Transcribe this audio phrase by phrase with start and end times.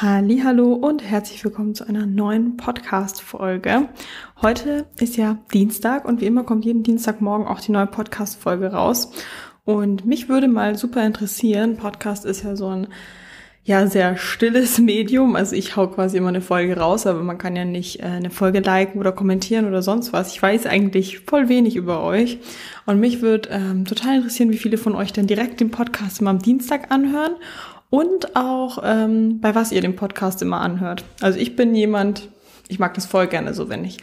[0.00, 3.88] Hallo und herzlich willkommen zu einer neuen Podcast Folge.
[4.40, 8.70] Heute ist ja Dienstag und wie immer kommt jeden Dienstagmorgen auch die neue Podcast Folge
[8.70, 9.10] raus.
[9.64, 12.86] Und mich würde mal super interessieren, Podcast ist ja so ein
[13.64, 17.56] ja sehr stilles Medium, also ich hau quasi immer eine Folge raus, aber man kann
[17.56, 20.32] ja nicht äh, eine Folge liken oder kommentieren oder sonst was.
[20.32, 22.38] Ich weiß eigentlich voll wenig über euch
[22.86, 26.30] und mich würde ähm, total interessieren, wie viele von euch denn direkt den Podcast immer
[26.30, 27.32] am Dienstag anhören
[27.90, 31.04] und auch ähm, bei was ihr den Podcast immer anhört.
[31.20, 32.28] Also ich bin jemand,
[32.68, 33.98] ich mag das voll gerne so, wenn ich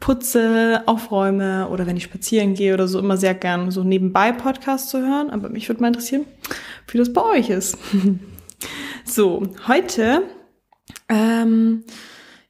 [0.00, 4.90] putze, aufräume oder wenn ich spazieren gehe oder so, immer sehr gern so nebenbei Podcasts
[4.90, 5.30] zu hören.
[5.30, 6.26] Aber mich würde mal interessieren,
[6.88, 7.78] wie das bei euch ist.
[9.04, 10.24] so, heute,
[11.08, 11.84] ähm,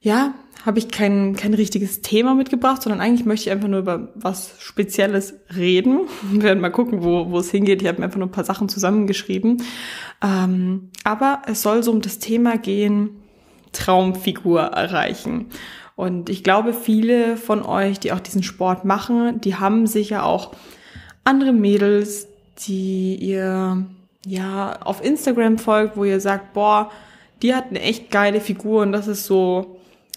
[0.01, 0.33] ja,
[0.65, 4.55] habe ich kein, kein richtiges Thema mitgebracht, sondern eigentlich möchte ich einfach nur über was
[4.59, 6.07] Spezielles reden.
[6.31, 7.81] Wir werden mal gucken, wo, wo es hingeht.
[7.81, 9.61] Ich habe mir einfach nur ein paar Sachen zusammengeschrieben.
[10.23, 13.09] Ähm, aber es soll so um das Thema gehen,
[13.73, 15.47] Traumfigur erreichen.
[15.95, 20.53] Und ich glaube, viele von euch, die auch diesen Sport machen, die haben sicher auch
[21.23, 22.27] andere Mädels,
[22.67, 23.85] die ihr
[24.25, 26.89] ja auf Instagram folgt, wo ihr sagt, boah,
[27.41, 29.72] die hat eine echt geile Figur und das ist so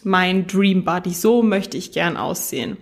[0.06, 1.12] mein Dream Body.
[1.12, 2.76] So möchte ich gern aussehen.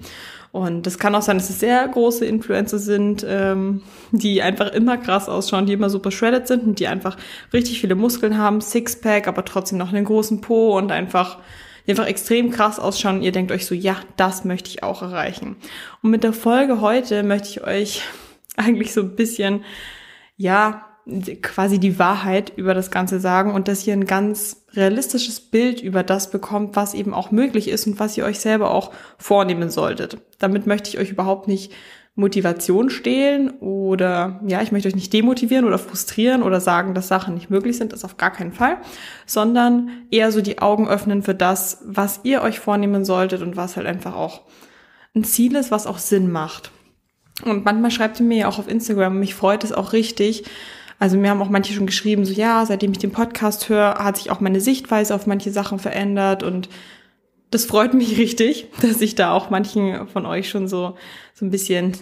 [0.52, 4.98] Und das kann auch sein, dass es sehr große Influencer sind, ähm, die einfach immer
[4.98, 7.16] krass ausschauen, die immer super shredded sind und die einfach
[7.52, 11.38] richtig viele Muskeln haben, Sixpack, aber trotzdem noch einen großen Po und einfach,
[11.86, 13.22] die einfach extrem krass ausschauen.
[13.22, 15.56] Ihr denkt euch so, ja, das möchte ich auch erreichen.
[16.02, 18.02] Und mit der Folge heute möchte ich euch
[18.56, 19.64] eigentlich so ein bisschen,
[20.36, 20.84] ja,
[21.42, 26.02] quasi die Wahrheit über das Ganze sagen und dass ihr ein ganz realistisches Bild über
[26.02, 30.18] das bekommt, was eben auch möglich ist und was ihr euch selber auch vornehmen solltet.
[30.38, 31.72] Damit möchte ich euch überhaupt nicht
[32.16, 37.34] Motivation stehlen oder ja, ich möchte euch nicht demotivieren oder frustrieren oder sagen, dass Sachen
[37.34, 38.78] nicht möglich sind, das auf gar keinen Fall,
[39.26, 43.76] sondern eher so die Augen öffnen für das, was ihr euch vornehmen solltet und was
[43.76, 44.42] halt einfach auch
[45.16, 46.70] ein Ziel ist, was auch Sinn macht.
[47.44, 50.44] Und manchmal schreibt ihr mir ja auch auf Instagram, mich freut es auch richtig,
[51.04, 54.16] also mir haben auch manche schon geschrieben, so ja, seitdem ich den Podcast höre, hat
[54.16, 56.70] sich auch meine Sichtweise auf manche Sachen verändert und
[57.50, 60.96] das freut mich richtig, dass ich da auch manchen von euch schon so,
[61.34, 61.92] so ein bisschen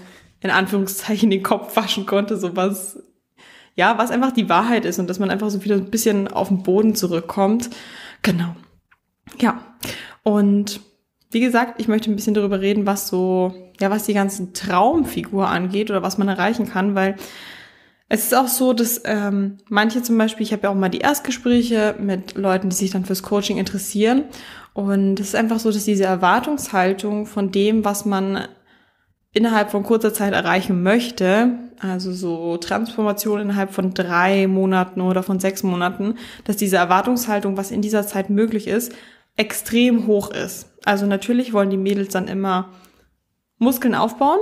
[0.41, 3.03] in Anführungszeichen den Kopf waschen konnte, so was,
[3.75, 6.47] ja, was einfach die Wahrheit ist und dass man einfach so wieder ein bisschen auf
[6.47, 7.71] den Boden zurückkommt.
[8.23, 8.55] Genau.
[9.41, 9.65] Ja.
[10.23, 10.81] Und
[11.33, 15.49] wie gesagt, ich möchte ein bisschen darüber reden, was so, ja, was die ganzen Traumfigur
[15.49, 17.17] angeht oder was man erreichen kann, weil
[18.15, 20.99] es ist auch so, dass ähm, manche zum Beispiel, ich habe ja auch mal die
[20.99, 24.25] Erstgespräche mit Leuten, die sich dann fürs Coaching interessieren.
[24.75, 28.49] Und es ist einfach so, dass diese Erwartungshaltung von dem, was man
[29.33, 35.41] innerhalb von kurzer Zeit erreichen möchte, also so Transformation innerhalb von drei Monaten oder von
[35.41, 38.93] sechs Monaten, dass diese Erwartungshaltung, was in dieser Zeit möglich ist,
[39.39, 40.71] extrem hoch ist.
[40.85, 42.69] Also natürlich wollen die Mädels dann immer
[43.57, 44.41] Muskeln aufbauen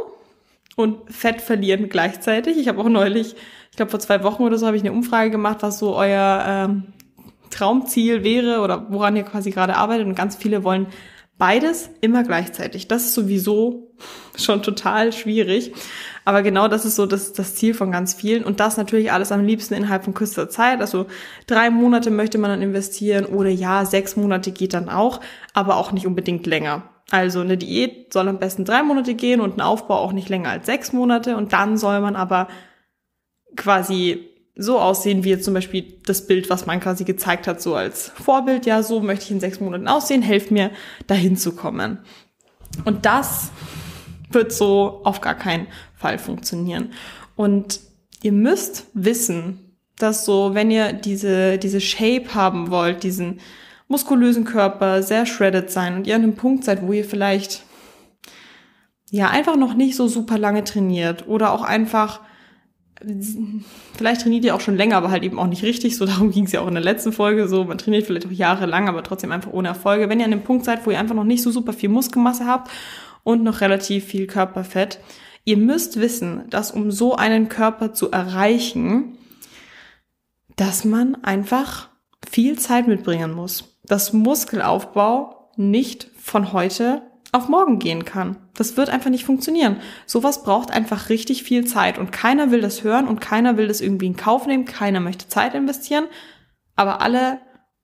[0.81, 2.59] und Fett verlieren gleichzeitig.
[2.59, 3.37] Ich habe auch neulich
[3.71, 6.45] ich glaube vor zwei Wochen oder so habe ich eine Umfrage gemacht, was so euer
[6.47, 6.93] ähm,
[7.51, 10.07] Traumziel wäre oder woran ihr quasi gerade arbeitet.
[10.07, 10.89] Und ganz viele wollen
[11.39, 12.89] beides immer gleichzeitig.
[12.89, 13.93] Das ist sowieso
[14.37, 15.73] schon total schwierig.
[16.25, 18.45] Aber genau das ist so das, das Ziel von ganz vielen.
[18.45, 20.81] Und das natürlich alles am liebsten innerhalb von kürzester Zeit.
[20.81, 21.07] Also
[21.47, 25.21] drei Monate möchte man dann investieren oder ja, sechs Monate geht dann auch,
[25.55, 26.83] aber auch nicht unbedingt länger.
[27.11, 30.51] Also eine Diät soll am besten drei Monate gehen und ein Aufbau auch nicht länger
[30.51, 31.37] als sechs Monate.
[31.37, 32.49] Und dann soll man aber
[33.57, 37.75] quasi so aussehen, wie jetzt zum Beispiel das Bild, was man quasi gezeigt hat, so
[37.75, 38.65] als Vorbild.
[38.65, 40.71] Ja, so möchte ich in sechs Monaten aussehen, helft mir,
[41.07, 41.99] dahin zu kommen.
[42.85, 43.51] Und das
[44.31, 45.67] wird so auf gar keinen
[45.97, 46.93] Fall funktionieren.
[47.35, 47.81] Und
[48.23, 53.41] ihr müsst wissen, dass so, wenn ihr diese, diese Shape haben wollt, diesen
[53.91, 57.65] muskulösen Körper, sehr shredded sein und ihr an einem Punkt seid, wo ihr vielleicht
[59.11, 62.21] ja einfach noch nicht so super lange trainiert oder auch einfach
[63.97, 65.97] vielleicht trainiert ihr auch schon länger, aber halt eben auch nicht richtig.
[65.97, 67.49] So darum ging es ja auch in der letzten Folge.
[67.49, 70.09] So, man trainiert vielleicht auch jahrelang, aber trotzdem einfach ohne Erfolge.
[70.09, 72.47] Wenn ihr an dem Punkt seid, wo ihr einfach noch nicht so super viel Muskelmasse
[72.47, 72.71] habt
[73.25, 75.01] und noch relativ viel Körperfett,
[75.45, 79.17] ihr müsst wissen, dass um so einen Körper zu erreichen,
[80.57, 81.89] dass man einfach
[82.29, 83.80] viel Zeit mitbringen muss.
[83.91, 87.03] Dass Muskelaufbau nicht von heute
[87.33, 88.37] auf morgen gehen kann.
[88.55, 89.79] Das wird einfach nicht funktionieren.
[90.07, 93.81] Sowas braucht einfach richtig viel Zeit und keiner will das hören und keiner will das
[93.81, 96.05] irgendwie in Kauf nehmen, keiner möchte Zeit investieren,
[96.77, 97.41] aber alle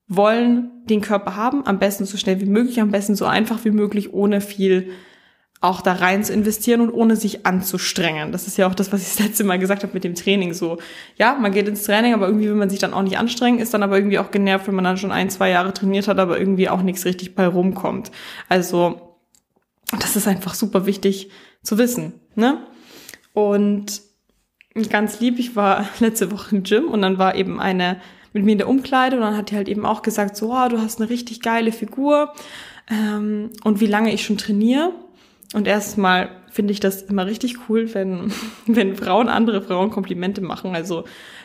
[0.07, 3.73] wollen den Körper haben, am besten so schnell wie möglich, am besten so einfach wie
[3.73, 4.93] möglich, ohne viel
[5.61, 8.31] auch da rein zu investieren und ohne sich anzustrengen.
[8.31, 10.53] Das ist ja auch das, was ich das letzte Mal gesagt habe mit dem Training.
[10.53, 10.79] So,
[11.17, 13.73] ja, man geht ins Training, aber irgendwie will man sich dann auch nicht anstrengen, ist
[13.73, 16.39] dann aber irgendwie auch genervt, wenn man dann schon ein, zwei Jahre trainiert hat, aber
[16.39, 18.11] irgendwie auch nichts richtig bei rumkommt.
[18.49, 19.17] Also,
[19.99, 21.31] das ist einfach super wichtig
[21.63, 22.59] zu wissen, ne?
[23.33, 24.03] Und
[24.91, 28.01] ganz lieb, ich war letzte Woche im Gym und dann war eben eine
[28.33, 30.69] mit mir in der Umkleide und dann hat die halt eben auch gesagt, so, oh,
[30.69, 32.35] du hast eine richtig geile Figur
[32.91, 34.93] ähm, und wie lange ich schon trainiere.
[35.57, 38.31] Und erstmal finde ich das immer richtig cool, wenn,
[38.67, 40.75] wenn Frauen andere Frauen Komplimente machen.
[40.75, 41.05] Also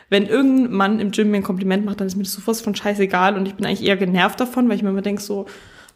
[0.10, 2.76] wenn irgendein Mann im Gym mir ein Kompliment macht, dann ist mir das sofort von
[2.76, 5.46] scheißegal und ich bin eigentlich eher genervt davon, weil ich mir immer denke so,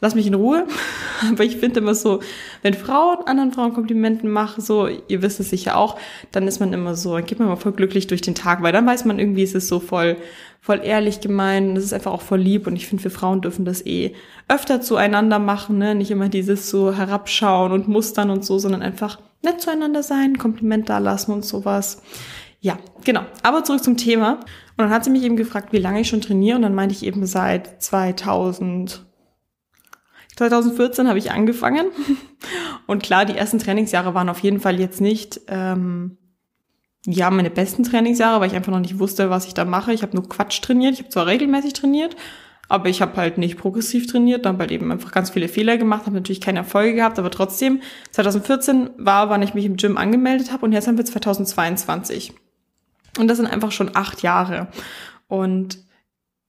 [0.06, 0.68] lass mich in Ruhe.
[1.32, 2.20] Aber ich finde immer so,
[2.62, 5.98] wenn Frauen anderen Frauen Komplimenten machen, so, ihr wisst es sicher auch,
[6.32, 8.72] dann ist man immer so, dann geht man immer voll glücklich durch den Tag, weil
[8.72, 10.18] dann weiß man irgendwie, es ist so voll,
[10.62, 13.66] voll ehrlich gemeint, es ist einfach auch voll lieb und ich finde, wir Frauen dürfen
[13.66, 14.14] das eh
[14.48, 19.20] öfter zueinander machen, ne, nicht immer dieses so herabschauen und mustern und so, sondern einfach
[19.44, 22.02] nett zueinander sein, Kompliment da lassen und sowas.
[22.62, 23.22] Ja, genau.
[23.44, 24.40] Aber zurück zum Thema.
[24.78, 26.96] Und dann hat sie mich eben gefragt, wie lange ich schon trainiere und dann meinte
[26.96, 29.05] ich eben seit 2000
[30.36, 31.88] 2014 habe ich angefangen.
[32.88, 36.18] Und klar, die ersten Trainingsjahre waren auf jeden Fall jetzt nicht, ähm,
[37.06, 39.94] ja, meine besten Trainingsjahre, weil ich einfach noch nicht wusste, was ich da mache.
[39.94, 40.94] Ich habe nur Quatsch trainiert.
[40.94, 42.16] Ich habe zwar regelmäßig trainiert,
[42.68, 46.06] aber ich habe halt nicht progressiv trainiert, dann halt eben einfach ganz viele Fehler gemacht,
[46.06, 50.52] habe natürlich keine Erfolge gehabt, aber trotzdem, 2014 war, wann ich mich im Gym angemeldet
[50.52, 52.34] habe und jetzt haben wir 2022.
[53.20, 54.68] Und das sind einfach schon acht Jahre.
[55.28, 55.85] Und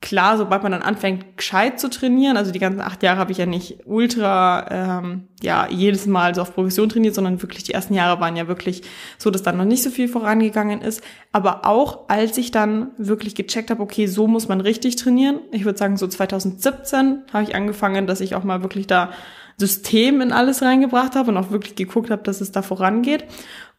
[0.01, 3.39] klar, sobald man dann anfängt, gescheit zu trainieren, also die ganzen acht Jahre habe ich
[3.39, 7.95] ja nicht ultra, ähm, ja, jedes Mal so auf Progression trainiert, sondern wirklich die ersten
[7.95, 8.83] Jahre waren ja wirklich
[9.19, 11.03] so, dass dann noch nicht so viel vorangegangen ist.
[11.33, 15.65] Aber auch als ich dann wirklich gecheckt habe, okay, so muss man richtig trainieren, ich
[15.65, 19.11] würde sagen, so 2017 habe ich angefangen, dass ich auch mal wirklich da
[19.57, 23.25] System in alles reingebracht habe und auch wirklich geguckt habe, dass es da vorangeht.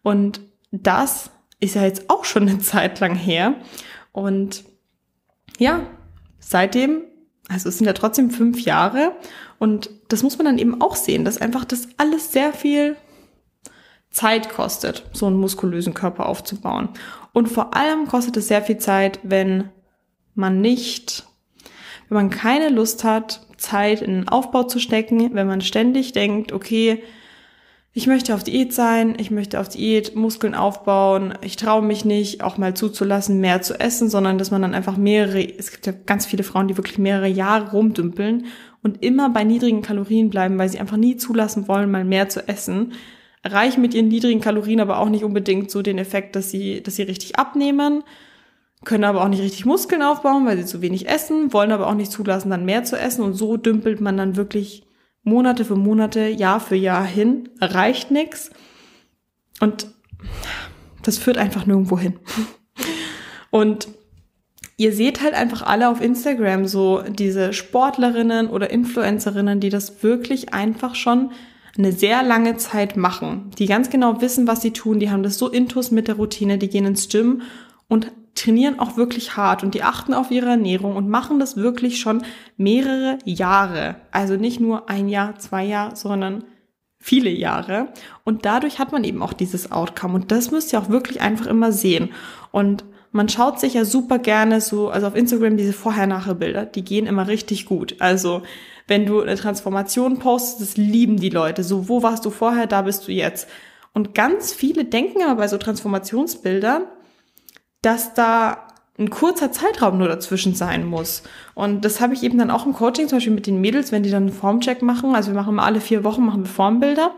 [0.01, 0.41] Und
[0.71, 1.29] das
[1.59, 3.53] ist ja jetzt auch schon eine Zeit lang her.
[4.11, 4.63] Und
[5.59, 5.81] ja,
[6.49, 7.01] seitdem,
[7.49, 9.13] also es sind ja trotzdem fünf Jahre
[9.59, 12.95] und das muss man dann eben auch sehen, dass einfach das alles sehr viel
[14.11, 16.89] Zeit kostet, so einen muskulösen Körper aufzubauen.
[17.33, 19.69] Und vor allem kostet es sehr viel Zeit, wenn
[20.33, 21.25] man nicht,
[22.07, 26.51] wenn man keine Lust hat, Zeit in den Aufbau zu stecken, wenn man ständig denkt,
[26.51, 27.03] okay,
[27.97, 32.43] ich möchte auf Diät sein, ich möchte auf Diät Muskeln aufbauen, ich traue mich nicht,
[32.43, 35.93] auch mal zuzulassen, mehr zu essen, sondern dass man dann einfach mehrere, es gibt ja
[36.05, 38.45] ganz viele Frauen, die wirklich mehrere Jahre rumdümpeln
[38.83, 42.47] und immer bei niedrigen Kalorien bleiben, weil sie einfach nie zulassen wollen, mal mehr zu
[42.47, 42.93] essen,
[43.41, 46.97] erreichen mit ihren niedrigen Kalorien aber auch nicht unbedingt so den Effekt, dass sie, dass
[46.97, 48.03] sie richtig abnehmen,
[48.85, 51.95] können aber auch nicht richtig Muskeln aufbauen, weil sie zu wenig essen, wollen aber auch
[51.95, 54.86] nicht zulassen, dann mehr zu essen und so dümpelt man dann wirklich
[55.27, 58.49] Monate für Monate, Jahr für Jahr hin, erreicht nichts
[59.59, 59.87] und
[61.03, 62.19] das führt einfach nirgendwo hin.
[63.49, 63.87] Und
[64.75, 70.53] ihr seht halt einfach alle auf Instagram so diese Sportlerinnen oder Influencerinnen, die das wirklich
[70.53, 71.31] einfach schon
[71.77, 75.37] eine sehr lange Zeit machen, die ganz genau wissen, was sie tun, die haben das
[75.37, 77.41] so intus mit der Routine, die gehen ins Gym
[77.87, 81.99] und trainieren auch wirklich hart und die achten auf ihre Ernährung und machen das wirklich
[81.99, 82.23] schon
[82.55, 83.95] mehrere Jahre.
[84.11, 86.43] Also nicht nur ein Jahr, zwei Jahre, sondern
[86.99, 87.89] viele Jahre.
[88.23, 90.15] Und dadurch hat man eben auch dieses Outcome.
[90.15, 92.09] Und das müsst ihr auch wirklich einfach immer sehen.
[92.51, 97.07] Und man schaut sich ja super gerne so, also auf Instagram diese Vorher-Nachher-Bilder, die gehen
[97.07, 97.95] immer richtig gut.
[97.99, 98.43] Also
[98.87, 101.63] wenn du eine Transformation postest, das lieben die Leute.
[101.63, 103.47] So, wo warst du vorher, da bist du jetzt.
[103.93, 106.83] Und ganz viele denken aber bei so Transformationsbildern,
[107.87, 108.67] dass da
[108.99, 111.23] ein kurzer Zeitraum nur dazwischen sein muss.
[111.55, 114.03] Und das habe ich eben dann auch im Coaching, zum Beispiel mit den Mädels, wenn
[114.03, 115.15] die dann einen Formcheck machen.
[115.15, 117.15] Also wir machen immer alle vier Wochen machen wir Formbilder.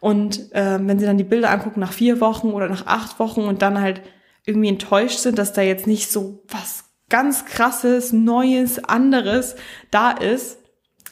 [0.00, 3.42] Und äh, wenn sie dann die Bilder angucken nach vier Wochen oder nach acht Wochen
[3.42, 4.00] und dann halt
[4.44, 9.54] irgendwie enttäuscht sind, dass da jetzt nicht so was ganz krasses, Neues, anderes
[9.92, 10.58] da ist,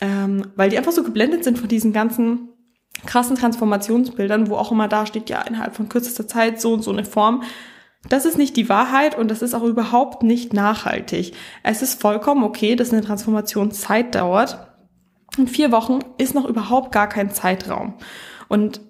[0.01, 2.49] ähm, weil die einfach so geblendet sind von diesen ganzen
[3.07, 6.91] krassen Transformationsbildern, wo auch immer da steht, ja, innerhalb von kürzester Zeit so und so
[6.91, 7.45] eine Form
[8.09, 11.33] das ist nicht die Wahrheit und das ist auch überhaupt nicht nachhaltig.
[11.63, 14.73] Es ist vollkommen okay, dass eine Transformation Zeit dauert.
[15.39, 17.95] Und vier Wochen ist noch überhaupt gar kein Zeitraum.
[18.49, 18.81] Und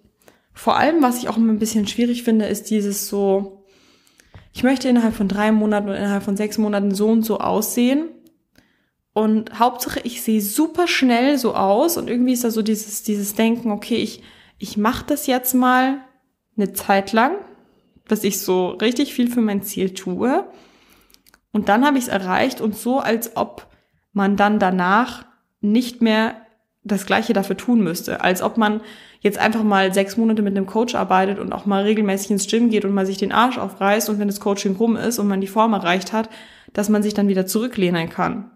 [0.52, 3.64] vor allem, was ich auch immer ein bisschen schwierig finde, ist dieses so,
[4.52, 8.08] ich möchte innerhalb von drei Monaten oder innerhalb von sechs Monaten so und so aussehen.
[9.12, 13.34] Und Hauptsache, ich sehe super schnell so aus und irgendwie ist da so dieses, dieses
[13.34, 14.22] Denken, okay, ich,
[14.58, 15.98] ich mache das jetzt mal
[16.56, 17.36] eine Zeit lang,
[18.08, 20.44] dass ich so richtig viel für mein Ziel tue.
[21.52, 23.66] Und dann habe ich es erreicht und so, als ob
[24.12, 25.24] man dann danach
[25.60, 26.34] nicht mehr
[26.84, 28.20] das Gleiche dafür tun müsste.
[28.20, 28.80] Als ob man
[29.20, 32.70] jetzt einfach mal sechs Monate mit einem Coach arbeitet und auch mal regelmäßig ins Gym
[32.70, 35.40] geht und mal sich den Arsch aufreißt und wenn das Coaching rum ist und man
[35.40, 36.30] die Form erreicht hat,
[36.72, 38.50] dass man sich dann wieder zurücklehnen kann.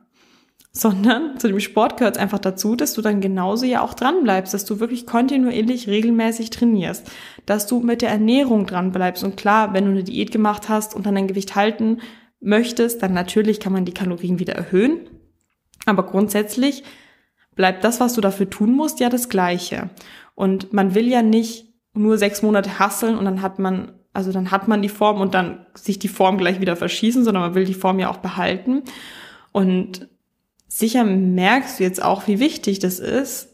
[0.72, 4.22] Sondern zu dem Sport gehört es einfach dazu, dass du dann genauso ja auch dran
[4.22, 7.10] bleibst, dass du wirklich kontinuierlich regelmäßig trainierst,
[7.44, 9.24] dass du mit der Ernährung dran bleibst.
[9.24, 11.98] Und klar, wenn du eine Diät gemacht hast und dann dein Gewicht halten
[12.40, 15.00] möchtest, dann natürlich kann man die Kalorien wieder erhöhen.
[15.86, 16.84] Aber grundsätzlich
[17.56, 19.90] bleibt das, was du dafür tun musst, ja das Gleiche.
[20.34, 24.50] Und man will ja nicht nur sechs Monate hasseln und dann hat man, also dann
[24.50, 27.64] hat man die Form und dann sich die Form gleich wieder verschießen, sondern man will
[27.64, 28.82] die Form ja auch behalten.
[29.52, 30.08] Und
[30.80, 33.48] sicher merkst du jetzt auch, wie wichtig das ist,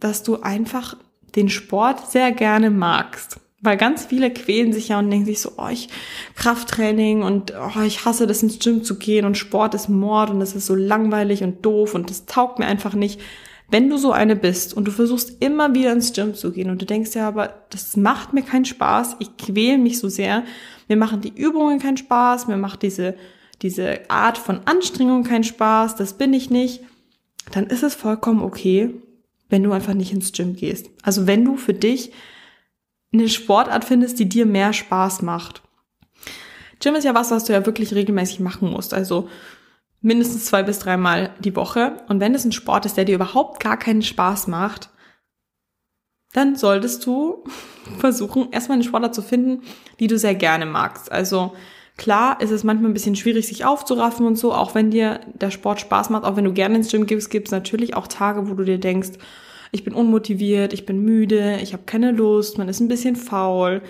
[0.00, 0.96] dass du einfach
[1.34, 3.40] den Sport sehr gerne magst.
[3.62, 5.88] Weil ganz viele quälen sich ja und denken sich so, oh, ich
[6.34, 10.40] Krafttraining und oh, ich hasse das ins Gym zu gehen und Sport ist Mord und
[10.40, 13.20] das ist so langweilig und doof und das taugt mir einfach nicht.
[13.70, 16.82] Wenn du so eine bist und du versuchst immer wieder ins Gym zu gehen und
[16.82, 20.44] du denkst ja, aber das macht mir keinen Spaß, ich quäle mich so sehr,
[20.86, 23.14] mir machen die Übungen keinen Spaß, mir macht diese,
[23.62, 26.80] diese Art von Anstrengung keinen Spaß, das bin ich nicht,
[27.52, 28.94] dann ist es vollkommen okay,
[29.48, 30.90] wenn du einfach nicht ins Gym gehst.
[31.02, 32.12] Also wenn du für dich
[33.12, 35.62] eine Sportart findest, die dir mehr Spaß macht.
[36.80, 38.92] Gym ist ja was, was du ja wirklich regelmäßig machen musst.
[38.92, 39.28] Also
[40.00, 41.96] mindestens zwei bis dreimal die Woche.
[42.08, 44.90] Und wenn es ein Sport ist, der dir überhaupt gar keinen Spaß macht,
[46.32, 47.44] dann solltest du
[47.98, 49.62] versuchen, erstmal eine Sportart zu finden,
[50.00, 51.10] die du sehr gerne magst.
[51.10, 51.54] Also
[51.96, 55.50] klar ist es manchmal ein bisschen schwierig, sich aufzuraffen und so, auch wenn dir der
[55.50, 58.48] Sport Spaß macht, auch wenn du gerne ins Gym gibst, gibt es natürlich auch Tage,
[58.48, 59.12] wo du dir denkst,
[59.70, 63.82] ich bin unmotiviert, ich bin müde, ich habe keine Lust, man ist ein bisschen faul.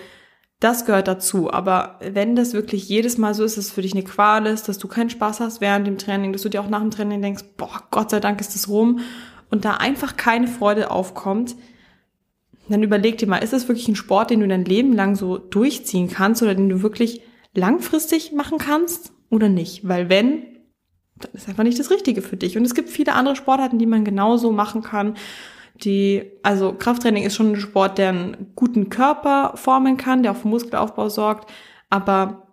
[0.59, 1.51] Das gehört dazu.
[1.51, 4.67] Aber wenn das wirklich jedes Mal so ist, dass es für dich eine Qual ist,
[4.67, 7.21] dass du keinen Spaß hast während dem Training, dass du dir auch nach dem Training
[7.21, 8.99] denkst, boah, Gott sei Dank ist das rum
[9.51, 11.55] und da einfach keine Freude aufkommt,
[12.67, 15.37] dann überleg dir mal, ist das wirklich ein Sport, den du dein Leben lang so
[15.37, 17.21] durchziehen kannst oder den du wirklich
[17.55, 19.87] langfristig machen kannst oder nicht?
[19.87, 20.43] Weil wenn,
[21.17, 22.57] dann ist einfach nicht das Richtige für dich.
[22.57, 25.15] Und es gibt viele andere Sportarten, die man genauso machen kann
[25.83, 30.47] die, also Krafttraining ist schon ein Sport, der einen guten Körper formen kann, der für
[30.47, 31.51] Muskelaufbau sorgt,
[31.89, 32.47] aber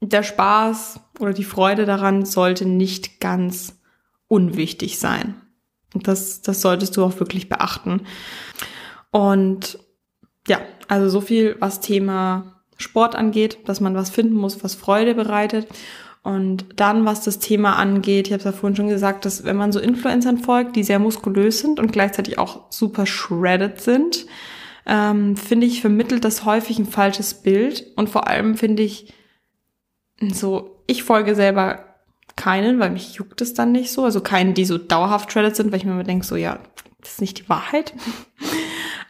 [0.00, 3.80] der Spaß oder die Freude daran sollte nicht ganz
[4.26, 5.40] unwichtig sein.
[5.94, 8.02] Und das, das solltest du auch wirklich beachten.
[9.10, 9.78] Und
[10.48, 12.51] ja, also so viel, was Thema
[12.82, 15.66] Sport angeht, dass man was finden muss, was Freude bereitet.
[16.22, 19.56] Und dann, was das Thema angeht, ich habe es ja vorhin schon gesagt, dass wenn
[19.56, 24.26] man so Influencern folgt, die sehr muskulös sind und gleichzeitig auch super shredded sind,
[24.86, 27.86] ähm, finde ich, vermittelt das häufig ein falsches Bild.
[27.96, 29.12] Und vor allem finde ich
[30.20, 31.86] so, ich folge selber
[32.36, 34.04] keinen, weil mich juckt es dann nicht so.
[34.04, 36.60] Also keinen, die so dauerhaft shredded sind, weil ich mir immer denke, so ja,
[37.00, 37.94] das ist nicht die Wahrheit.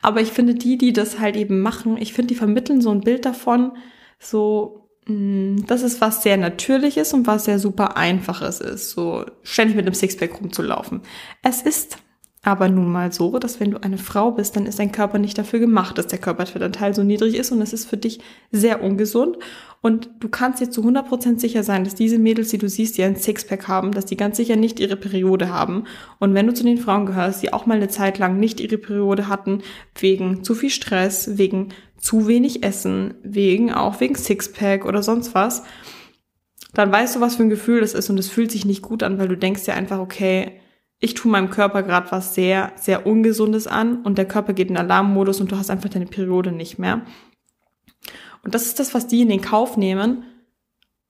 [0.02, 3.00] Aber ich finde die, die das halt eben machen, ich finde, die vermitteln so ein
[3.00, 3.72] Bild davon,
[4.18, 9.76] so Mm, das ist was sehr Natürliches und was sehr super Einfaches ist, so ständig
[9.76, 11.02] mit einem Sixpack rumzulaufen.
[11.42, 11.98] Es ist
[12.44, 15.38] aber nun mal so, dass wenn du eine Frau bist, dann ist dein Körper nicht
[15.38, 18.18] dafür gemacht, dass der Körperfettanteil so niedrig ist und es ist für dich
[18.50, 19.38] sehr ungesund.
[19.80, 23.04] Und du kannst dir zu 100% sicher sein, dass diese Mädels, die du siehst, die
[23.04, 25.84] ein Sixpack haben, dass die ganz sicher nicht ihre Periode haben.
[26.18, 28.78] Und wenn du zu den Frauen gehörst, die auch mal eine Zeit lang nicht ihre
[28.78, 29.62] Periode hatten,
[29.96, 35.62] wegen zu viel Stress, wegen zu wenig Essen, wegen auch wegen Sixpack oder sonst was,
[36.74, 39.04] dann weißt du, was für ein Gefühl das ist und es fühlt sich nicht gut
[39.04, 40.58] an, weil du denkst dir einfach, okay,
[41.02, 44.76] ich tue meinem Körper gerade was sehr, sehr Ungesundes an und der Körper geht in
[44.76, 47.02] Alarmmodus und du hast einfach deine Periode nicht mehr.
[48.44, 50.22] Und das ist das, was die in den Kauf nehmen,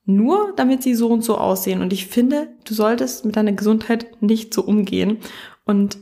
[0.06, 1.82] nur damit sie so und so aussehen.
[1.82, 5.18] Und ich finde, du solltest mit deiner Gesundheit nicht so umgehen.
[5.66, 5.98] Und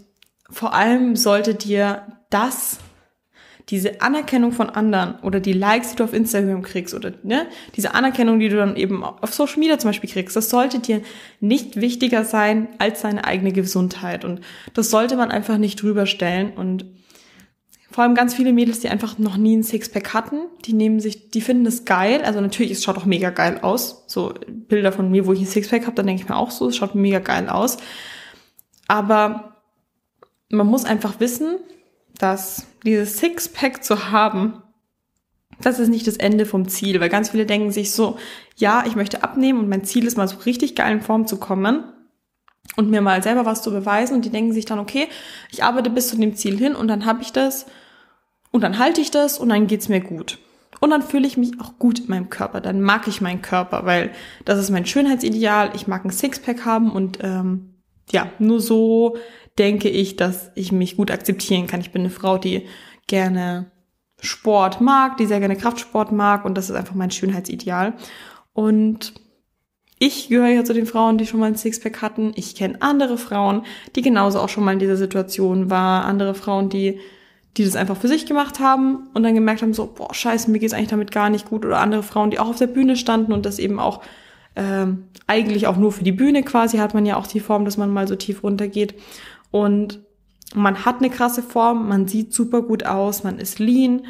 [0.49, 2.79] vor allem sollte dir das
[3.69, 7.95] diese Anerkennung von anderen oder die Likes, die du auf Instagram kriegst oder ne, diese
[7.95, 11.03] Anerkennung, die du dann eben auf Social Media zum Beispiel kriegst, das sollte dir
[11.41, 14.25] nicht wichtiger sein als deine eigene Gesundheit.
[14.25, 14.41] Und
[14.75, 16.53] das sollte man einfach nicht drüber stellen.
[16.53, 16.87] Und
[17.91, 21.31] vor allem ganz viele Mädels, die einfach noch nie ein Sixpack hatten, die nehmen sich,
[21.31, 22.23] die finden das geil.
[22.25, 24.05] Also natürlich, es schaut auch mega geil aus.
[24.07, 26.69] So Bilder von mir, wo ich ein Sixpack habe, dann denke ich mir auch so,
[26.69, 27.79] es schaut mega geil aus.
[28.87, 29.57] Aber
[30.51, 31.59] man muss einfach wissen,
[32.19, 34.63] dass dieses Sixpack zu haben,
[35.61, 38.19] das ist nicht das Ende vom Ziel, weil ganz viele denken sich so,
[38.57, 41.39] ja, ich möchte abnehmen und mein Ziel ist mal so richtig geil in Form zu
[41.39, 41.85] kommen
[42.77, 45.09] und mir mal selber was zu beweisen und die denken sich dann, okay,
[45.51, 47.67] ich arbeite bis zu dem Ziel hin und dann habe ich das
[48.51, 50.39] und dann halte ich das und dann geht's mir gut.
[50.81, 53.85] Und dann fühle ich mich auch gut in meinem Körper, dann mag ich meinen Körper,
[53.85, 54.13] weil
[54.47, 57.75] das ist mein Schönheitsideal, ich mag ein Sixpack haben und ähm,
[58.11, 59.17] ja, nur so
[59.59, 61.81] denke ich, dass ich mich gut akzeptieren kann.
[61.81, 62.67] Ich bin eine Frau, die
[63.07, 63.71] gerne
[64.21, 67.95] Sport mag, die sehr gerne Kraftsport mag und das ist einfach mein Schönheitsideal.
[68.53, 69.15] Und
[69.99, 72.33] ich gehöre ja zu den Frauen, die schon mal ein Sixpack hatten.
[72.35, 73.65] Ich kenne andere Frauen,
[73.97, 76.05] die genauso auch schon mal in dieser Situation waren.
[76.05, 76.99] Andere Frauen, die,
[77.57, 80.59] die das einfach für sich gemacht haben und dann gemerkt haben, so, boah, scheiße, mir
[80.59, 81.67] geht's eigentlich damit gar nicht gut.
[81.67, 84.03] Oder andere Frauen, die auch auf der Bühne standen und das eben auch
[84.57, 87.77] ähm, eigentlich auch nur für die Bühne quasi hat man ja auch die Form, dass
[87.77, 88.95] man mal so tief runtergeht.
[89.51, 90.01] Und
[90.55, 94.07] man hat eine krasse Form, man sieht super gut aus, man ist lean,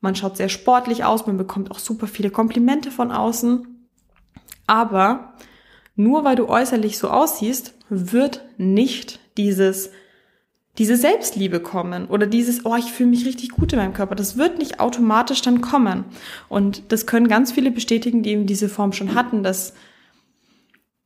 [0.00, 3.88] man schaut sehr sportlich aus, man bekommt auch super viele Komplimente von außen.
[4.66, 5.34] Aber
[5.96, 9.90] nur weil du äußerlich so aussiehst, wird nicht dieses
[10.78, 14.14] diese Selbstliebe kommen oder dieses, oh, ich fühle mich richtig gut in meinem Körper.
[14.14, 16.04] Das wird nicht automatisch dann kommen.
[16.48, 19.74] Und das können ganz viele bestätigen, die eben diese Form schon hatten, dass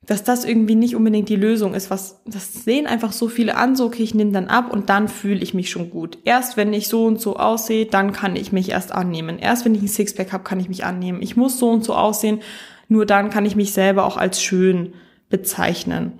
[0.06, 1.90] dass das irgendwie nicht unbedingt die Lösung ist.
[1.90, 5.08] Was, das sehen einfach so viele an, so okay, ich nehme dann ab und dann
[5.08, 6.18] fühle ich mich schon gut.
[6.24, 9.38] Erst wenn ich so und so aussehe, dann kann ich mich erst annehmen.
[9.38, 11.22] Erst wenn ich ein Sixpack habe, kann ich mich annehmen.
[11.22, 12.40] Ich muss so und so aussehen,
[12.88, 14.92] nur dann kann ich mich selber auch als schön
[15.28, 16.12] bezeichnen.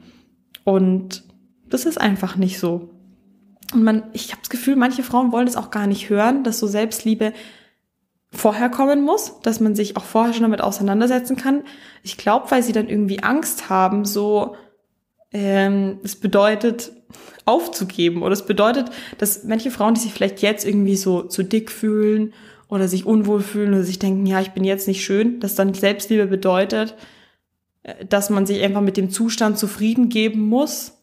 [0.65, 1.23] Und
[1.71, 2.91] das ist einfach nicht so.
[3.73, 6.59] Und man, ich habe das Gefühl, manche Frauen wollen das auch gar nicht hören, dass
[6.59, 7.33] so Selbstliebe
[8.37, 11.63] vorher kommen muss, dass man sich auch vorher schon damit auseinandersetzen kann.
[12.03, 14.57] Ich glaube, weil sie dann irgendwie Angst haben, so
[15.33, 16.93] ähm, es bedeutet
[17.45, 21.71] aufzugeben oder es bedeutet, dass manche Frauen, die sich vielleicht jetzt irgendwie so zu dick
[21.71, 22.35] fühlen
[22.69, 25.73] oder sich unwohl fühlen oder sich denken, ja, ich bin jetzt nicht schön, dass dann
[25.75, 26.97] Selbstliebe bedeutet,
[27.83, 30.96] äh, dass man sich einfach mit dem Zustand zufrieden geben muss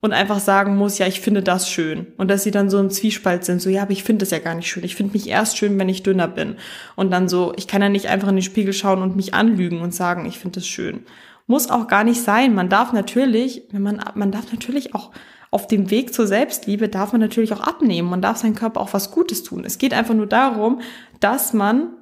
[0.00, 2.06] und einfach sagen muss, ja, ich finde das schön.
[2.16, 4.38] Und dass sie dann so im Zwiespalt sind, so, ja, aber ich finde das ja
[4.38, 4.84] gar nicht schön.
[4.84, 6.56] Ich finde mich erst schön, wenn ich dünner bin.
[6.96, 9.80] Und dann so, ich kann ja nicht einfach in den Spiegel schauen und mich anlügen
[9.80, 11.06] und sagen, ich finde das schön.
[11.46, 12.54] Muss auch gar nicht sein.
[12.54, 15.12] Man darf natürlich, wenn man, man darf natürlich auch
[15.50, 18.10] auf dem Weg zur Selbstliebe darf man natürlich auch abnehmen.
[18.10, 19.64] Man darf seinem Körper auch was Gutes tun.
[19.64, 20.80] Es geht einfach nur darum,
[21.20, 21.94] dass man,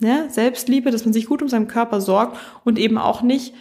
[0.00, 3.54] ne, Selbstliebe, dass man sich gut um seinen Körper sorgt und eben auch nicht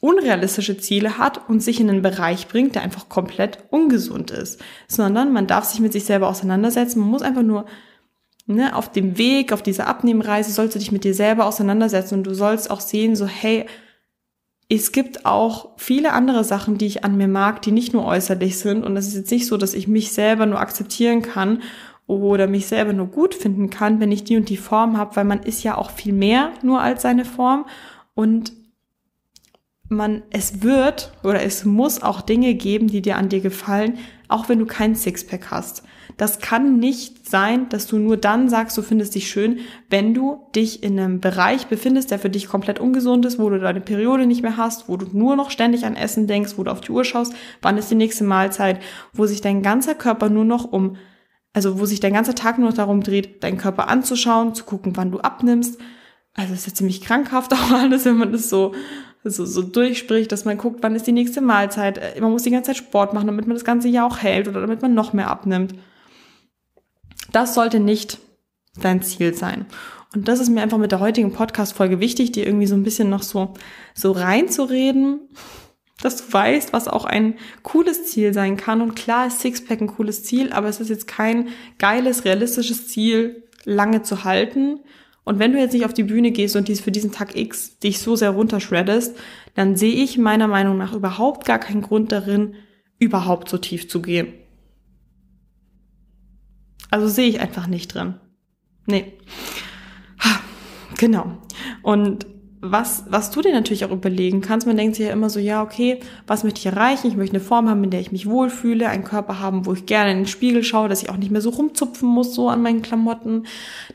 [0.00, 5.32] unrealistische Ziele hat und sich in einen Bereich bringt, der einfach komplett ungesund ist, sondern
[5.32, 7.00] man darf sich mit sich selber auseinandersetzen.
[7.00, 7.66] Man muss einfach nur
[8.46, 12.24] ne, auf dem Weg, auf dieser Abnehmreise, sollst du dich mit dir selber auseinandersetzen und
[12.24, 13.66] du sollst auch sehen, so hey,
[14.72, 18.56] es gibt auch viele andere Sachen, die ich an mir mag, die nicht nur äußerlich
[18.56, 18.84] sind.
[18.84, 21.62] Und es ist jetzt nicht so, dass ich mich selber nur akzeptieren kann
[22.06, 25.24] oder mich selber nur gut finden kann, wenn ich die und die Form habe, weil
[25.24, 27.66] man ist ja auch viel mehr nur als seine Form.
[28.14, 28.52] Und
[29.90, 33.98] man, es wird oder es muss auch Dinge geben, die dir an dir gefallen,
[34.28, 35.82] auch wenn du kein Sixpack hast.
[36.16, 40.46] Das kann nicht sein, dass du nur dann sagst, du findest dich schön, wenn du
[40.54, 44.26] dich in einem Bereich befindest, der für dich komplett ungesund ist, wo du deine Periode
[44.26, 46.92] nicht mehr hast, wo du nur noch ständig an Essen denkst, wo du auf die
[46.92, 48.80] Uhr schaust, wann ist die nächste Mahlzeit,
[49.12, 50.96] wo sich dein ganzer Körper nur noch um,
[51.52, 54.96] also wo sich dein ganzer Tag nur noch darum dreht, deinen Körper anzuschauen, zu gucken,
[54.96, 55.80] wann du abnimmst.
[56.34, 58.72] Also ist ja ziemlich krankhaft auch alles, wenn man das so
[59.24, 61.98] so, so durchspricht, dass man guckt, wann ist die nächste Mahlzeit.
[61.98, 64.48] Äh, man muss die ganze Zeit Sport machen, damit man das ganze Jahr auch hält
[64.48, 65.74] oder damit man noch mehr abnimmt.
[67.32, 68.18] Das sollte nicht
[68.80, 69.66] dein Ziel sein.
[70.14, 73.10] Und das ist mir einfach mit der heutigen Podcast-Folge wichtig, dir irgendwie so ein bisschen
[73.10, 73.54] noch so,
[73.94, 75.28] so reinzureden,
[76.02, 78.80] dass du weißt, was auch ein cooles Ziel sein kann.
[78.80, 83.44] Und klar ist Sixpack ein cooles Ziel, aber es ist jetzt kein geiles, realistisches Ziel,
[83.64, 84.80] lange zu halten,
[85.24, 87.78] und wenn du jetzt nicht auf die Bühne gehst und dies für diesen Tag X
[87.78, 89.16] dich so sehr runterschreddest,
[89.54, 92.54] dann sehe ich meiner Meinung nach überhaupt gar keinen Grund darin,
[92.98, 94.32] überhaupt so tief zu gehen.
[96.90, 98.14] Also sehe ich einfach nicht drin.
[98.86, 99.12] Nee.
[100.98, 101.38] Genau.
[101.82, 102.26] Und
[102.62, 105.62] was, was du dir natürlich auch überlegen kannst, man denkt sich ja immer so, ja,
[105.62, 107.06] okay, was möchte ich erreichen?
[107.06, 109.86] Ich möchte eine Form haben, in der ich mich wohlfühle, einen Körper haben, wo ich
[109.86, 112.60] gerne in den Spiegel schaue, dass ich auch nicht mehr so rumzupfen muss, so an
[112.60, 113.46] meinen Klamotten,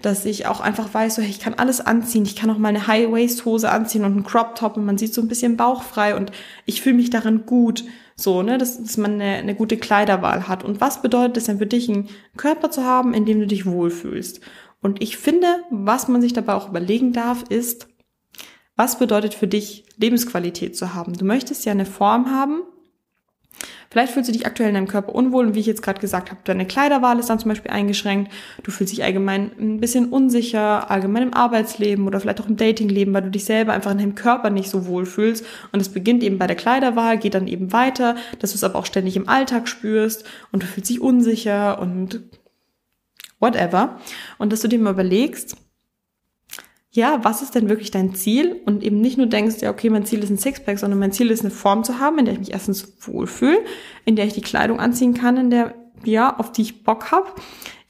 [0.02, 2.70] dass ich auch einfach weiß, so, hey, ich kann alles anziehen, ich kann auch mal
[2.70, 6.32] eine High-Waist-Hose anziehen und einen Crop-Top und man sieht so ein bisschen bauchfrei und
[6.66, 7.84] ich fühle mich darin gut,
[8.16, 10.64] so, ne, dass, dass man eine, eine gute Kleiderwahl hat.
[10.64, 13.68] Und was bedeutet es denn für dich, einen Körper zu haben, in dem du dich
[13.68, 14.40] wohlfühlst?
[14.82, 17.88] Und ich finde, was man sich dabei auch überlegen darf, ist,
[18.76, 21.14] was bedeutet für dich Lebensqualität zu haben?
[21.14, 22.62] Du möchtest ja eine Form haben.
[23.90, 26.30] Vielleicht fühlst du dich aktuell in deinem Körper unwohl und wie ich jetzt gerade gesagt
[26.30, 28.30] habe, deine Kleiderwahl ist dann zum Beispiel eingeschränkt.
[28.64, 33.14] Du fühlst dich allgemein ein bisschen unsicher, allgemein im Arbeitsleben oder vielleicht auch im Datingleben,
[33.14, 35.46] weil du dich selber einfach in deinem Körper nicht so wohl fühlst.
[35.72, 38.78] Und es beginnt eben bei der Kleiderwahl, geht dann eben weiter, dass du es aber
[38.78, 42.22] auch ständig im Alltag spürst und du fühlst dich unsicher und
[43.40, 43.98] whatever.
[44.38, 45.56] Und dass du dir mal überlegst,
[46.96, 48.62] ja, was ist denn wirklich dein Ziel?
[48.66, 51.30] Und eben nicht nur denkst, ja, okay, mein Ziel ist ein Sixpack, sondern mein Ziel
[51.30, 53.60] ist eine Form zu haben, in der ich mich erstens wohlfühle,
[54.06, 57.28] in der ich die Kleidung anziehen kann, in der, ja, auf die ich Bock habe,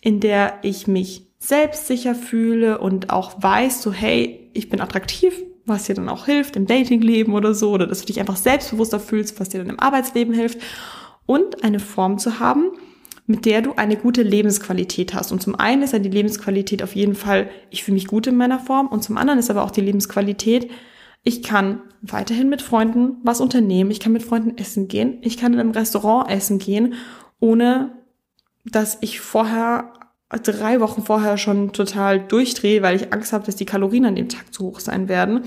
[0.01, 5.83] in der ich mich selbstsicher fühle und auch weiß, so, hey, ich bin attraktiv, was
[5.83, 9.39] dir dann auch hilft im Datingleben oder so, oder dass du dich einfach selbstbewusster fühlst,
[9.39, 10.59] was dir dann im Arbeitsleben hilft.
[11.27, 12.71] Und eine Form zu haben,
[13.27, 15.31] mit der du eine gute Lebensqualität hast.
[15.31, 18.37] Und zum einen ist ja die Lebensqualität auf jeden Fall, ich fühle mich gut in
[18.37, 18.87] meiner Form.
[18.87, 20.69] Und zum anderen ist aber auch die Lebensqualität,
[21.23, 23.89] ich kann weiterhin mit Freunden was unternehmen.
[23.89, 25.17] Ich kann mit Freunden essen gehen.
[25.21, 26.93] Ich kann in einem Restaurant essen gehen,
[27.39, 27.93] ohne
[28.63, 29.91] dass ich vorher
[30.29, 34.29] drei Wochen vorher schon total durchdrehe, weil ich Angst habe, dass die Kalorien an dem
[34.29, 35.41] Tag zu hoch sein werden.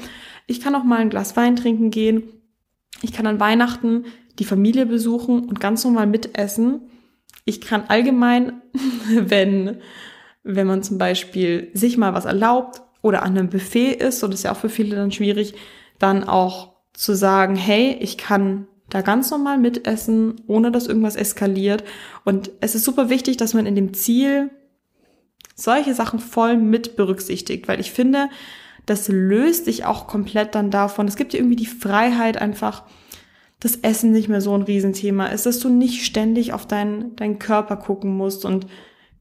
[0.49, 2.25] Ich kann auch mal ein Glas Wein trinken gehen.
[3.03, 4.05] Ich kann an Weihnachten
[4.41, 6.81] die Familie besuchen und ganz normal mitessen
[7.49, 8.61] ich kann allgemein,
[9.11, 9.79] wenn,
[10.45, 14.41] wenn man zum Beispiel sich mal was erlaubt oder an einem Buffet ist, und das
[14.41, 15.55] ist ja auch für viele dann schwierig,
[15.99, 21.85] dann auch zu sagen, hey, ich kann da ganz normal mitessen, ohne dass irgendwas eskaliert.
[22.25, 24.51] Und es ist super wichtig, dass man in dem Ziel
[25.55, 28.29] solche Sachen voll mit berücksichtigt, weil ich finde,
[28.87, 31.09] das löst dich auch komplett dann davon.
[31.09, 32.85] Es gibt dir irgendwie die Freiheit einfach,
[33.61, 37.39] das Essen nicht mehr so ein Riesenthema ist, dass du nicht ständig auf deinen, deinen
[37.39, 38.67] Körper gucken musst und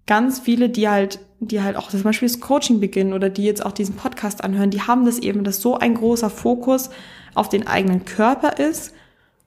[0.05, 3.65] ganz viele, die halt, die halt auch zum Beispiel das Coaching beginnen oder die jetzt
[3.65, 6.89] auch diesen Podcast anhören, die haben das eben, dass so ein großer Fokus
[7.35, 8.93] auf den eigenen Körper ist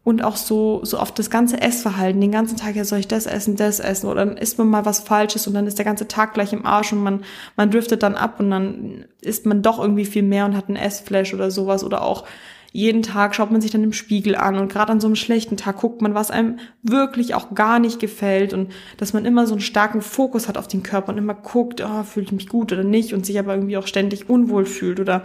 [0.02, 2.20] und auch so, so auf das ganze Essverhalten.
[2.20, 4.84] Den ganzen Tag, ja, soll ich das essen, das essen oder dann isst man mal
[4.84, 7.22] was Falsches und dann ist der ganze Tag gleich im Arsch und man,
[7.56, 10.76] man driftet dann ab und dann isst man doch irgendwie viel mehr und hat ein
[10.76, 12.24] Essflash oder sowas oder auch
[12.72, 15.56] jeden Tag schaut man sich dann im Spiegel an und gerade an so einem schlechten
[15.56, 19.54] Tag guckt man, was einem wirklich auch gar nicht gefällt und dass man immer so
[19.54, 22.72] einen starken Fokus hat auf den Körper und immer guckt, oh, fühle ich mich gut
[22.72, 25.22] oder nicht und sich aber irgendwie auch ständig unwohl fühlt oder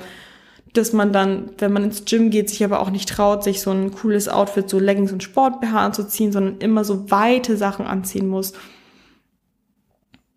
[0.74, 3.72] dass man dann, wenn man ins Gym geht, sich aber auch nicht traut, sich so
[3.72, 8.54] ein cooles Outfit, so Leggings und Sport-BH anzuziehen, sondern immer so weite Sachen anziehen muss.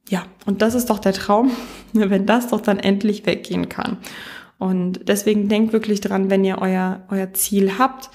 [0.08, 1.50] Ja, und das ist doch der Traum,
[1.92, 3.98] wenn das doch dann endlich weggehen kann.
[4.58, 8.10] Und deswegen denkt wirklich dran, wenn ihr euer, euer Ziel habt,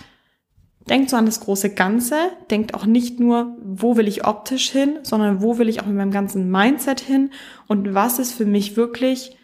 [0.89, 2.15] denkt so an das große Ganze,
[2.51, 5.95] denkt auch nicht nur, wo will ich optisch hin, sondern wo will ich auch mit
[5.95, 7.31] meinem ganzen Mindset hin?
[7.67, 9.37] Und was ist für mich wirklich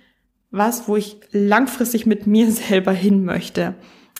[0.51, 3.75] was, wo ich langfristig mit mir selber hin möchte.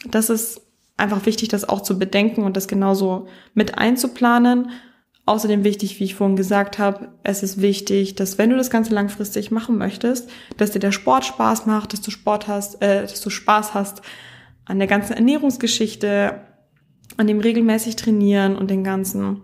[0.10, 0.62] Das ist
[0.98, 4.72] einfach wichtig, das auch zu bedenken und das genauso mit einzuplanen
[5.30, 8.96] Außerdem wichtig, wie ich vorhin gesagt habe, es ist wichtig, dass wenn du das Ganze
[8.96, 13.22] langfristig machen möchtest, dass dir der Sport Spaß macht, dass du Sport hast, äh, dass
[13.22, 14.02] du Spaß hast
[14.66, 16.42] an der ganzen Ernährungsgeschichte,
[17.18, 19.44] an dem regelmäßig trainieren und den ganzen,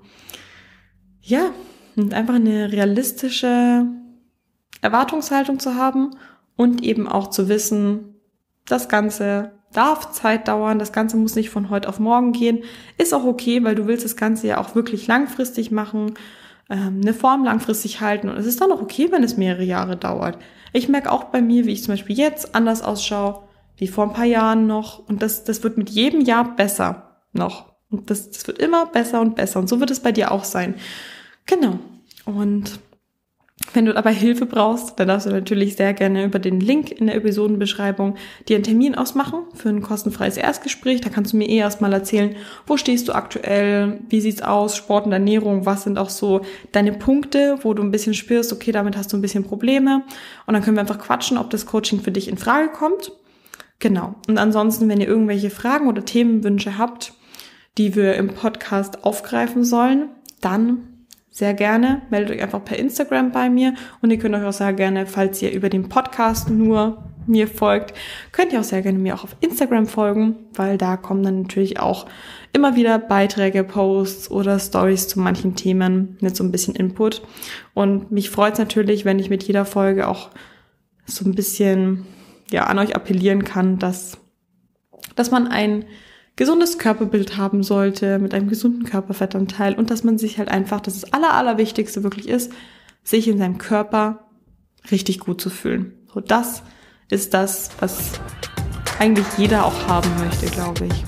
[1.22, 1.52] ja,
[1.96, 3.86] und einfach eine realistische
[4.82, 6.16] Erwartungshaltung zu haben
[6.56, 8.16] und eben auch zu wissen,
[8.66, 12.64] das Ganze darf Zeit dauern, das Ganze muss nicht von heute auf morgen gehen.
[12.98, 16.14] Ist auch okay, weil du willst das Ganze ja auch wirklich langfristig machen,
[16.70, 19.98] ähm, eine Form langfristig halten und es ist dann auch okay, wenn es mehrere Jahre
[19.98, 20.38] dauert.
[20.74, 23.44] Ich merke auch bei mir, wie ich zum Beispiel jetzt anders ausschaue,
[23.78, 27.76] wie vor ein paar Jahren noch und das, das wird mit jedem Jahr besser noch.
[27.92, 30.44] Und das, das wird immer besser und besser und so wird es bei dir auch
[30.44, 30.76] sein.
[31.46, 31.80] Genau.
[32.26, 32.80] Und
[33.74, 37.08] wenn du dabei Hilfe brauchst, dann darfst du natürlich sehr gerne über den Link in
[37.08, 38.16] der Episodenbeschreibung
[38.48, 41.00] dir einen Termin ausmachen für ein kostenfreies Erstgespräch.
[41.00, 42.36] Da kannst du mir eh erstmal erzählen,
[42.68, 46.42] wo stehst du aktuell, wie sieht's aus, Sport und Ernährung, was sind auch so
[46.74, 50.04] deine Punkte, wo du ein bisschen spürst, okay, damit hast du ein bisschen Probleme.
[50.46, 53.14] Und dann können wir einfach quatschen, ob das Coaching für dich in Frage kommt.
[53.80, 54.16] Genau.
[54.28, 57.14] Und ansonsten, wenn ihr irgendwelche Fragen oder Themenwünsche habt,
[57.78, 60.10] die wir im Podcast aufgreifen sollen,
[60.42, 60.95] dann
[61.36, 62.02] sehr gerne.
[62.10, 65.42] Meldet euch einfach per Instagram bei mir und ihr könnt euch auch sehr gerne, falls
[65.42, 67.94] ihr über den Podcast nur mir folgt,
[68.32, 71.78] könnt ihr auch sehr gerne mir auch auf Instagram folgen, weil da kommen dann natürlich
[71.78, 72.06] auch
[72.54, 77.22] immer wieder Beiträge, Posts oder Stories zu manchen Themen mit so ein bisschen Input.
[77.74, 80.30] Und mich freut es natürlich, wenn ich mit jeder Folge auch
[81.06, 82.06] so ein bisschen
[82.50, 84.20] ja an euch appellieren kann, dass
[85.18, 85.84] dass man ein
[86.36, 90.96] gesundes Körperbild haben sollte, mit einem gesunden Körperfettanteil und dass man sich halt einfach, das
[90.96, 92.52] ist das Aller, Allerwichtigste wirklich ist,
[93.04, 94.28] sich in seinem Körper
[94.92, 95.94] richtig gut zu fühlen.
[96.14, 96.64] So, das
[97.10, 98.20] ist das, was
[99.00, 101.04] eigentlich jeder auch haben möchte, glaube ich.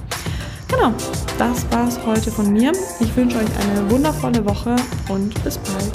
[0.70, 0.94] Genau,
[1.38, 2.72] das war's heute von mir.
[3.00, 4.76] Ich wünsche euch eine wundervolle Woche
[5.10, 5.92] und bis bald.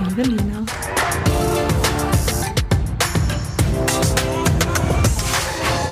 [0.00, 0.63] Eure Lena.